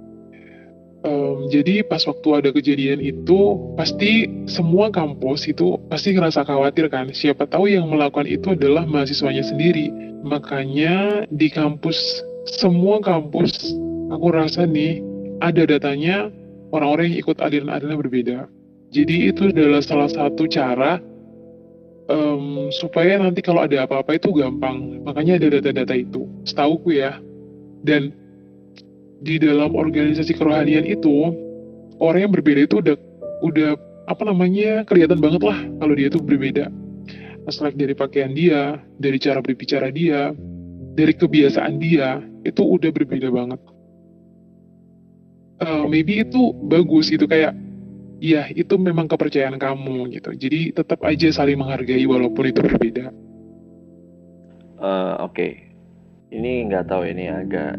um, 1.04 1.46
jadi 1.52 1.84
pas 1.84 2.02
waktu 2.08 2.28
ada 2.32 2.50
kejadian 2.50 2.98
itu 2.98 3.60
pasti 3.76 4.26
semua 4.48 4.88
kampus 4.90 5.46
itu 5.46 5.76
pasti 5.92 6.16
ngerasa 6.16 6.42
khawatir 6.42 6.88
kan. 6.88 7.12
Siapa 7.12 7.46
tahu 7.46 7.70
yang 7.70 7.86
melakukan 7.86 8.26
itu 8.26 8.56
adalah 8.56 8.88
mahasiswanya 8.88 9.44
sendiri. 9.44 9.92
Makanya 10.24 11.28
di 11.28 11.52
kampus 11.52 12.24
semua 12.48 12.98
kampus 13.04 13.76
aku 14.08 14.26
rasa 14.32 14.64
nih 14.64 15.04
ada 15.44 15.68
datanya 15.68 16.32
orang-orang 16.72 17.12
yang 17.12 17.18
ikut 17.20 17.36
aliran-aliran 17.38 18.00
berbeda. 18.00 18.38
Jadi 18.94 19.30
itu 19.30 19.50
adalah 19.50 19.82
salah 19.84 20.08
satu 20.08 20.46
cara 20.46 21.02
um, 22.08 22.70
supaya 22.70 23.18
nanti 23.18 23.42
kalau 23.42 23.66
ada 23.66 23.84
apa-apa 23.84 24.16
itu 24.16 24.32
gampang. 24.32 25.02
Makanya 25.02 25.36
ada 25.38 25.60
data-data 25.60 25.94
itu. 25.98 26.24
Setauku 26.46 26.94
ya. 26.94 27.18
Dan 27.84 28.16
di 29.24 29.40
dalam 29.40 29.72
organisasi 29.72 30.36
kerohanian 30.36 30.84
itu 30.84 31.32
orang 31.98 32.28
yang 32.28 32.32
berbeda 32.32 32.68
itu 32.68 32.84
udah 32.84 32.96
udah 33.40 33.70
apa 34.04 34.22
namanya 34.28 34.84
kelihatan 34.84 35.18
banget 35.18 35.40
lah 35.40 35.58
kalau 35.80 35.94
dia 35.96 36.12
itu 36.12 36.20
berbeda 36.20 36.68
aspek 37.48 37.72
dari 37.72 37.96
pakaian 37.96 38.36
dia 38.36 38.76
dari 39.00 39.16
cara 39.16 39.40
berbicara 39.40 39.88
dia 39.88 40.36
dari 40.94 41.16
kebiasaan 41.16 41.80
dia 41.80 42.20
itu 42.44 42.60
udah 42.60 42.92
berbeda 42.92 43.32
banget 43.32 43.60
uh, 45.64 45.84
maybe 45.88 46.20
itu 46.20 46.52
bagus 46.68 47.08
gitu 47.08 47.24
kayak 47.24 47.56
ya 48.24 48.48
itu 48.52 48.74
memang 48.80 49.04
kepercayaan 49.04 49.60
kamu 49.60 50.08
gitu. 50.16 50.32
Jadi 50.32 50.72
tetap 50.72 51.04
aja 51.04 51.28
saling 51.28 51.60
menghargai 51.60 52.08
walaupun 52.08 52.48
itu 52.48 52.60
berbeda. 52.64 53.12
Uh, 54.80 55.16
Oke, 55.24 55.32
okay. 55.32 55.52
ini 56.32 56.68
nggak 56.68 56.88
tahu 56.88 57.08
ini 57.08 57.28
agak 57.28 57.76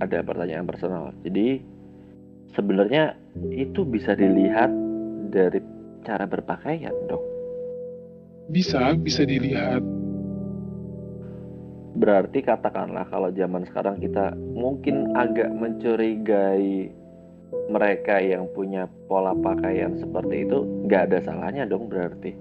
ada 0.00 0.20
pertanyaan 0.22 0.66
personal. 0.68 1.12
Jadi 1.24 1.60
sebenarnya 2.52 3.16
itu 3.52 3.84
bisa 3.84 4.16
dilihat 4.16 4.70
dari 5.32 5.60
cara 6.04 6.24
berpakaian, 6.24 6.94
dok. 7.10 7.22
Bisa, 8.52 8.94
bisa 8.94 9.26
dilihat. 9.26 9.82
Berarti 11.96 12.44
katakanlah 12.44 13.08
kalau 13.08 13.32
zaman 13.32 13.64
sekarang 13.66 13.98
kita 13.98 14.36
mungkin 14.36 15.16
agak 15.16 15.48
mencurigai 15.50 16.92
mereka 17.70 18.22
yang 18.22 18.46
punya 18.52 18.86
pola 19.10 19.34
pakaian 19.34 19.98
seperti 19.98 20.46
itu 20.46 20.66
nggak 20.86 21.02
ada 21.10 21.18
salahnya 21.22 21.64
dong 21.66 21.86
berarti 21.90 22.34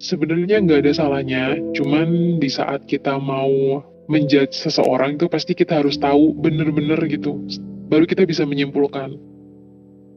sebenarnya 0.00 0.60
nggak 0.64 0.80
ada 0.84 0.92
salahnya 0.92 1.42
cuman 1.76 2.40
di 2.40 2.48
saat 2.52 2.84
kita 2.84 3.16
mau 3.16 3.80
menjudge 4.06 4.54
seseorang 4.54 5.18
itu 5.18 5.26
pasti 5.26 5.52
kita 5.54 5.82
harus 5.82 5.98
tahu 5.98 6.34
bener-bener 6.34 6.98
gitu. 7.10 7.42
Baru 7.86 8.06
kita 8.06 8.26
bisa 8.26 8.42
menyimpulkan 8.46 9.14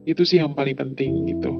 itu 0.08 0.22
sih 0.24 0.40
yang 0.42 0.54
paling 0.54 0.74
penting 0.74 1.26
gitu. 1.28 1.52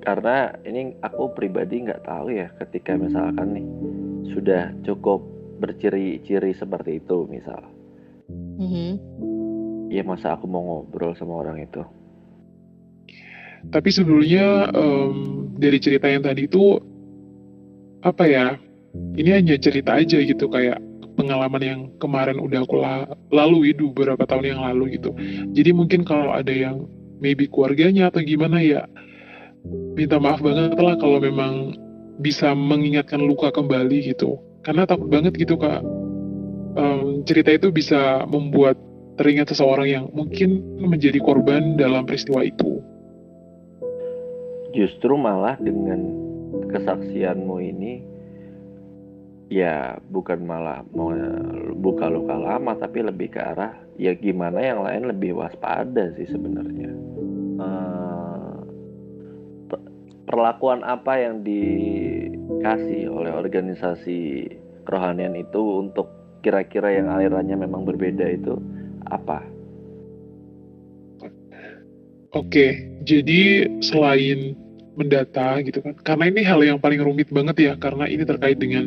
Karena 0.00 0.56
ini 0.64 0.96
aku 1.04 1.36
pribadi 1.36 1.84
nggak 1.84 2.08
tahu 2.08 2.32
ya 2.32 2.48
ketika 2.64 2.96
misalkan 2.96 3.52
nih 3.52 3.66
sudah 4.32 4.72
cukup 4.84 5.20
berciri-ciri 5.60 6.56
seperti 6.56 7.04
itu 7.04 7.28
misal. 7.28 7.60
Mm 8.30 8.68
-hmm 8.68 9.30
ya 9.90 10.06
masa 10.06 10.38
aku 10.38 10.46
mau 10.46 10.62
ngobrol 10.62 11.18
sama 11.18 11.42
orang 11.42 11.66
itu? 11.66 11.82
Tapi 13.68 13.90
sebelumnya 13.92 14.72
um, 14.72 15.50
dari 15.58 15.76
cerita 15.82 16.08
yang 16.08 16.24
tadi 16.24 16.48
itu 16.48 16.80
apa 18.00 18.24
ya 18.24 18.46
ini 19.18 19.30
hanya 19.30 19.54
cerita 19.60 19.98
aja 19.98 20.18
gitu 20.18 20.50
kayak 20.50 20.82
pengalaman 21.14 21.62
yang 21.62 21.80
kemarin 22.00 22.40
udah 22.40 22.64
aku 22.64 22.80
lalui 23.28 23.76
beberapa 23.76 24.24
tahun 24.24 24.56
yang 24.56 24.60
lalu 24.64 24.96
gitu. 24.96 25.12
Jadi 25.52 25.70
mungkin 25.76 26.02
kalau 26.02 26.32
ada 26.32 26.50
yang 26.50 26.88
maybe 27.20 27.44
keluarganya 27.44 28.08
atau 28.08 28.24
gimana 28.24 28.64
ya 28.64 28.88
minta 29.92 30.16
maaf 30.16 30.40
banget 30.40 30.80
lah 30.80 30.96
kalau 30.96 31.20
memang 31.20 31.76
bisa 32.24 32.56
mengingatkan 32.56 33.20
luka 33.20 33.52
kembali 33.52 34.16
gitu. 34.16 34.40
Karena 34.64 34.88
takut 34.88 35.08
banget 35.12 35.36
gitu 35.36 35.60
kak. 35.60 35.84
Um, 36.80 37.26
cerita 37.26 37.50
itu 37.50 37.68
bisa 37.74 38.24
membuat 38.30 38.78
teringat 39.20 39.52
seseorang 39.52 39.88
yang 39.90 40.04
mungkin 40.16 40.64
menjadi 40.80 41.20
korban 41.20 41.76
dalam 41.76 42.08
peristiwa 42.08 42.40
itu. 42.40 42.80
Justru 44.72 45.18
malah 45.18 45.58
dengan 45.58 46.00
kesaksianmu 46.70 47.56
ini 47.58 48.09
ya 49.50 49.98
bukan 50.14 50.46
malah 50.46 50.86
mau 50.94 51.10
buka 51.74 52.06
luka 52.06 52.38
lama 52.38 52.78
tapi 52.78 53.02
lebih 53.02 53.34
ke 53.34 53.42
arah 53.42 53.74
ya 53.98 54.14
gimana 54.14 54.62
yang 54.62 54.86
lain 54.86 55.10
lebih 55.10 55.34
waspada 55.34 56.14
sih 56.14 56.30
sebenarnya. 56.30 56.94
Uh, 57.58 58.62
perlakuan 60.30 60.86
apa 60.86 61.18
yang 61.18 61.42
dikasih 61.42 63.10
oleh 63.10 63.34
organisasi 63.34 64.46
kerohanian 64.86 65.34
itu 65.34 65.82
untuk 65.82 66.06
kira-kira 66.46 66.94
yang 66.94 67.10
alirannya 67.10 67.58
memang 67.58 67.82
berbeda 67.82 68.30
itu 68.30 68.54
apa? 69.10 69.42
Oke, 72.30 72.86
jadi 73.02 73.66
selain 73.82 74.54
mendata 74.94 75.58
gitu 75.66 75.82
kan, 75.82 75.98
karena 76.06 76.30
ini 76.30 76.46
hal 76.46 76.62
yang 76.62 76.78
paling 76.78 77.02
rumit 77.02 77.26
banget 77.34 77.56
ya, 77.58 77.72
karena 77.74 78.06
ini 78.06 78.22
terkait 78.22 78.62
dengan 78.62 78.86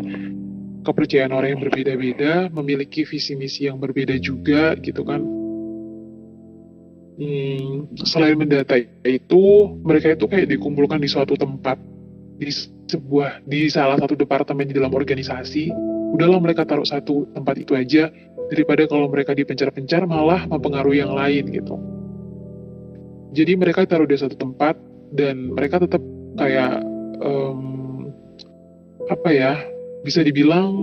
kepercayaan 0.83 1.33
orang 1.33 1.57
yang 1.57 1.61
berbeda-beda, 1.63 2.51
memiliki 2.51 3.07
visi 3.07 3.33
misi 3.33 3.65
yang 3.65 3.79
berbeda 3.79 4.13
juga 4.19 4.75
gitu 4.77 5.01
kan. 5.07 5.23
Hmm, 7.13 7.93
selain 8.03 8.35
mendata 8.35 8.77
itu, 9.05 9.43
mereka 9.85 10.17
itu 10.17 10.25
kayak 10.25 10.49
dikumpulkan 10.49 10.97
di 10.97 11.09
suatu 11.09 11.37
tempat, 11.37 11.77
di 12.41 12.49
sebuah, 12.89 13.45
di 13.45 13.69
salah 13.69 13.97
satu 14.01 14.17
departemen 14.17 14.67
di 14.67 14.75
dalam 14.75 14.91
organisasi. 14.91 15.69
Udahlah 16.13 16.41
mereka 16.41 16.65
taruh 16.65 16.85
satu 16.85 17.29
tempat 17.33 17.55
itu 17.61 17.73
aja, 17.73 18.09
daripada 18.53 18.85
kalau 18.85 19.09
mereka 19.09 19.33
dipencar-pencar 19.33 20.05
malah 20.05 20.45
mempengaruhi 20.45 21.01
yang 21.01 21.13
lain 21.13 21.49
gitu. 21.49 21.75
Jadi 23.33 23.57
mereka 23.57 23.85
taruh 23.89 24.05
di 24.05 24.13
satu 24.13 24.37
tempat 24.37 24.77
dan 25.13 25.57
mereka 25.57 25.81
tetap 25.81 26.01
kayak 26.37 26.81
um, 27.21 28.09
apa 29.09 29.29
ya 29.33 29.53
bisa 30.03 30.19
dibilang 30.21 30.75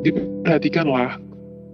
diperhatikan 0.00 0.88
lah 0.88 1.20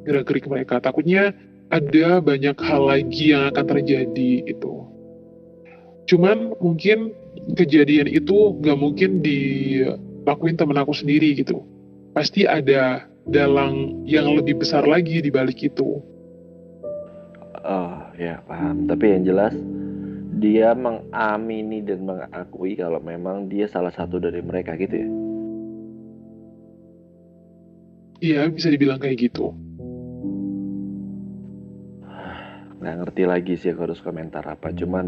gerak-gerik 0.05 0.51
mereka. 0.51 0.83
Takutnya 0.83 1.31
ada 1.71 2.19
banyak 2.19 2.59
hal 2.59 2.83
lagi 2.91 3.31
yang 3.31 3.47
akan 3.55 3.65
terjadi 3.65 4.31
itu. 4.45 4.75
Cuman 6.11 6.59
mungkin 6.59 7.15
kejadian 7.55 8.11
itu 8.11 8.59
gak 8.59 8.79
mungkin 8.79 9.23
dilakuin 9.23 10.59
temen 10.59 10.75
aku 10.75 10.91
sendiri 10.91 11.39
gitu. 11.39 11.63
Pasti 12.11 12.43
ada 12.43 13.07
dalang 13.31 14.03
yang 14.03 14.35
lebih 14.35 14.59
besar 14.59 14.83
lagi 14.83 15.23
di 15.23 15.31
balik 15.31 15.63
itu. 15.63 16.03
Oh 17.63 17.99
ya 18.19 18.43
paham. 18.51 18.91
Tapi 18.91 19.05
yang 19.15 19.23
jelas 19.23 19.55
dia 20.43 20.75
mengamini 20.75 21.85
dan 21.87 22.03
mengakui 22.03 22.75
kalau 22.75 22.99
memang 22.99 23.47
dia 23.47 23.71
salah 23.71 23.95
satu 23.95 24.19
dari 24.19 24.43
mereka 24.43 24.75
gitu 24.75 25.07
ya. 25.07 25.30
Iya 28.21 28.53
bisa 28.53 28.69
dibilang 28.69 29.01
kayak 29.01 29.17
gitu. 29.17 29.57
Nggak 32.81 32.95
ngerti 33.01 33.23
lagi 33.25 33.55
sih 33.57 33.73
harus 33.73 34.01
komentar 34.05 34.45
apa. 34.45 34.73
Cuman 34.77 35.07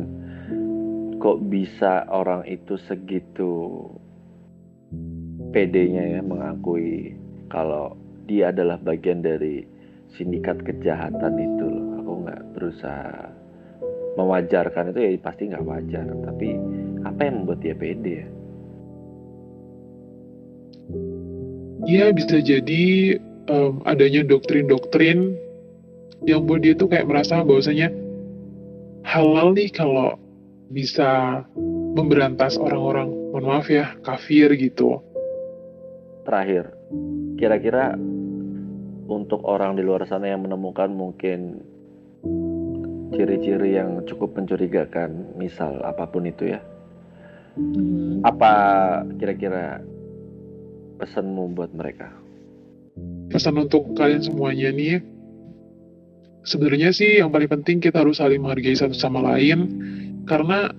kok 1.21 1.39
bisa 1.45 2.09
orang 2.09 2.49
itu 2.49 2.81
segitu 2.81 3.85
pedenya 5.53 6.19
ya 6.19 6.21
mengakui 6.25 7.15
kalau 7.53 7.95
dia 8.25 8.49
adalah 8.49 8.81
bagian 8.81 9.21
dari 9.21 9.63
sindikat 10.17 10.65
kejahatan 10.65 11.37
itu 11.37 11.65
loh 11.69 11.87
aku 12.01 12.13
nggak 12.27 12.43
berusaha 12.57 13.29
mewajarkan 14.17 14.93
itu 14.93 14.99
ya 14.99 15.11
pasti 15.21 15.53
nggak 15.53 15.65
wajar 15.65 16.05
tapi 16.05 16.49
apa 17.05 17.21
yang 17.23 17.35
membuat 17.45 17.61
dia 17.61 17.77
pede 17.77 18.13
ya 18.25 18.27
Iya 21.87 22.15
bisa 22.15 22.39
jadi 22.39 23.17
um, 23.51 23.83
adanya 23.87 24.23
doktrin-doktrin 24.27 25.35
yang 26.23 26.47
buat 26.47 26.63
dia 26.63 26.79
tuh 26.79 26.87
kayak 26.87 27.11
merasa 27.11 27.43
bahwasanya 27.43 27.91
halal 29.03 29.51
nih 29.55 29.71
kalau 29.75 30.15
bisa 30.71 31.43
memberantas 31.99 32.55
orang-orang 32.57 33.11
mohon 33.35 33.45
maaf 33.51 33.67
ya 33.67 33.93
kafir 34.07 34.55
gitu 34.55 35.03
terakhir 36.23 36.71
kira-kira 37.37 37.99
untuk 39.11 39.45
orang 39.45 39.77
di 39.77 39.83
luar 39.83 40.07
sana 40.07 40.31
yang 40.31 40.47
menemukan 40.47 40.89
mungkin 40.89 41.61
ciri-ciri 43.13 43.77
yang 43.77 44.03
cukup 44.09 44.33
mencurigakan, 44.35 45.37
misal 45.37 45.85
apa 45.85 46.09
pun 46.09 46.25
itu 46.25 46.57
ya. 46.57 46.61
Hmm. 47.61 48.25
Apa 48.25 48.53
kira-kira 49.21 49.85
pesanmu 51.03 51.59
buat 51.59 51.75
mereka? 51.75 52.15
Pesan 53.35 53.59
untuk 53.59 53.91
kalian 53.99 54.23
semuanya 54.23 54.71
nih, 54.71 55.03
sebenarnya 56.47 56.95
sih 56.95 57.19
yang 57.19 57.35
paling 57.35 57.51
penting 57.51 57.83
kita 57.83 58.07
harus 58.07 58.23
saling 58.23 58.39
menghargai 58.39 58.79
satu 58.79 58.95
sama 58.95 59.19
lain, 59.35 59.67
karena 60.31 60.71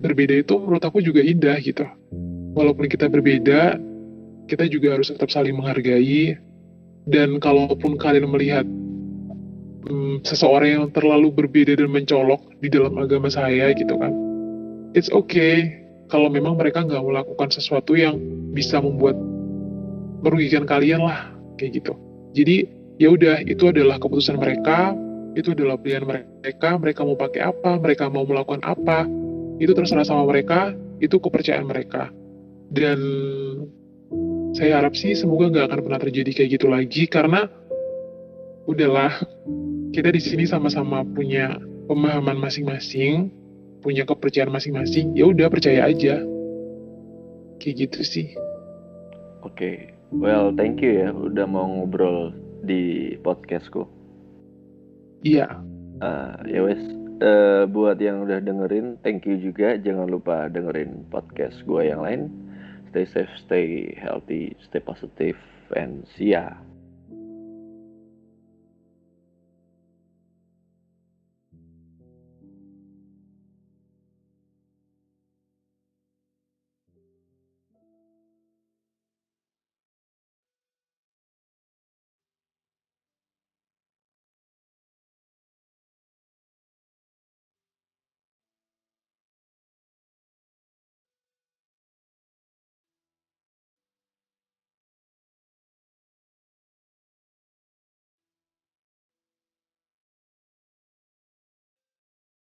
berbeda 0.00 0.40
itu 0.40 0.56
menurut 0.56 0.80
aku 0.80 1.04
juga 1.04 1.20
indah 1.20 1.60
gitu. 1.60 1.84
Walaupun 2.56 2.88
kita 2.88 3.12
berbeda, 3.12 3.76
kita 4.48 4.64
juga 4.72 4.96
harus 4.96 5.12
tetap 5.12 5.28
saling 5.28 5.52
menghargai 5.52 6.40
dan 7.04 7.36
kalaupun 7.36 8.00
kalian 8.00 8.30
melihat 8.30 8.66
hmm, 9.86 10.22
seseorang 10.22 10.70
yang 10.70 10.86
terlalu 10.94 11.34
berbeda 11.34 11.74
dan 11.74 11.90
mencolok 11.90 12.40
di 12.62 12.70
dalam 12.70 12.94
agama 12.98 13.26
saya 13.26 13.74
gitu 13.74 13.98
kan 13.98 14.14
it's 14.94 15.10
okay 15.10 15.82
kalau 16.12 16.28
memang 16.28 16.60
mereka 16.60 16.84
nggak 16.84 17.02
melakukan 17.02 17.48
sesuatu 17.48 17.96
yang 17.96 18.20
bisa 18.52 18.78
membuat 18.78 19.16
merugikan 20.22 20.64
kalian 20.64 21.04
lah 21.04 21.30
kayak 21.58 21.82
gitu 21.82 21.92
jadi 22.32 22.64
ya 22.96 23.12
udah 23.12 23.42
itu 23.44 23.68
adalah 23.68 23.98
keputusan 23.98 24.38
mereka 24.38 24.94
itu 25.36 25.52
adalah 25.52 25.76
pilihan 25.80 26.06
mereka 26.06 26.78
mereka 26.78 27.00
mau 27.04 27.16
pakai 27.16 27.40
apa 27.44 27.80
mereka 27.80 28.08
mau 28.08 28.24
melakukan 28.24 28.62
apa 28.62 29.04
itu 29.58 29.72
terserah 29.74 30.06
sama 30.06 30.28
mereka 30.28 30.72
itu 31.02 31.18
kepercayaan 31.18 31.66
mereka 31.66 32.08
dan 32.72 32.98
saya 34.52 34.80
harap 34.80 34.94
sih 34.96 35.16
semoga 35.16 35.48
nggak 35.48 35.66
akan 35.72 35.80
pernah 35.84 36.00
terjadi 36.00 36.30
kayak 36.32 36.50
gitu 36.60 36.66
lagi 36.68 37.04
karena 37.08 37.48
udahlah 38.68 39.12
kita 39.92 40.08
di 40.08 40.20
sini 40.24 40.44
sama-sama 40.48 41.04
punya 41.04 41.60
pemahaman 41.84 42.40
masing-masing, 42.40 43.28
punya 43.84 44.08
kepercayaan 44.08 44.48
masing-masing, 44.48 45.12
ya 45.12 45.28
udah 45.28 45.52
percaya 45.52 45.84
aja. 45.84 46.24
Kayak 47.60 47.74
gitu 47.86 48.00
sih. 48.00 48.26
Oke. 49.44 49.91
Well 50.12 50.52
thank 50.52 50.84
you 50.84 50.92
ya 50.92 51.08
udah 51.10 51.48
mau 51.48 51.64
ngobrol 51.64 52.36
di 52.62 53.14
podcastku. 53.20 53.84
Iya. 55.22 55.58
Uh, 56.02 56.34
ya 56.50 56.60
wes, 56.66 56.82
uh, 57.22 57.66
buat 57.70 57.98
yang 58.02 58.26
udah 58.26 58.42
dengerin, 58.42 58.98
thank 59.06 59.26
you 59.26 59.38
juga. 59.38 59.78
Jangan 59.78 60.10
lupa 60.10 60.50
dengerin 60.50 61.06
podcast 61.10 61.62
gue 61.62 61.90
yang 61.90 62.02
lain. 62.02 62.30
Stay 62.90 63.06
safe, 63.06 63.34
stay 63.38 63.94
healthy, 63.98 64.54
stay 64.66 64.82
positive, 64.82 65.38
and 65.78 66.04
see 66.14 66.34
ya. 66.34 66.54